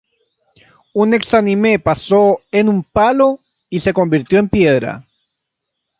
Un 1.01 1.07
Exánime 1.19 1.73
paso 1.87 2.23
en 2.59 2.65
un 2.73 2.81
palo 2.83 3.27
y 3.69 3.81
se 3.81 3.93
convirtió 3.93 4.39
en 4.39 4.49
piedra. 4.49 5.05